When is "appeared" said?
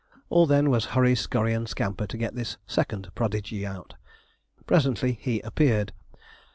5.41-5.93